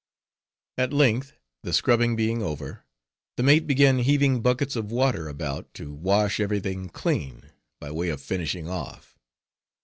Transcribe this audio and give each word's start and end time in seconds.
At 0.79 0.93
length 0.93 1.33
the 1.61 1.71
scrubbing 1.71 2.15
being 2.15 2.41
over, 2.41 2.85
the 3.37 3.43
mate 3.43 3.67
began 3.67 3.99
heaving 3.99 4.41
buckets 4.41 4.75
of 4.75 4.91
water 4.91 5.29
about, 5.29 5.71
to 5.75 5.93
wash 5.93 6.39
every 6.39 6.59
thing 6.59 6.89
clean, 6.89 7.51
by 7.79 7.91
way 7.91 8.09
of 8.09 8.19
finishing 8.19 8.67
off. 8.67 9.15